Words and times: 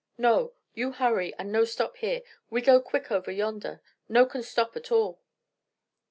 "No! 0.17 0.53
You 0.73 0.93
hurry 0.93 1.31
and 1.37 1.51
no 1.51 1.63
stop 1.63 1.97
here. 1.97 2.23
We 2.49 2.63
go 2.63 2.81
quick 2.81 3.11
over 3.11 3.29
yonder. 3.29 3.81
No 4.09 4.25
can 4.25 4.41
stop 4.41 4.75
at 4.75 4.91
all." 4.91 5.21